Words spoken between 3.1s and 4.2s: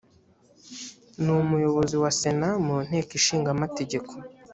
ishinga amategeko